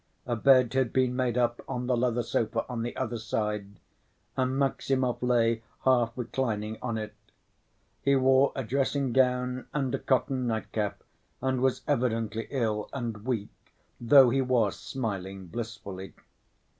[0.25, 3.79] A bed had been made up on the leather sofa on the other side
[4.35, 7.13] and Maximov lay, half‐reclining, on it.
[8.01, 11.03] He wore a dressing‐ gown and a cotton nightcap,
[11.39, 13.49] and was evidently ill and weak,
[13.99, 16.15] though he was smiling blissfully.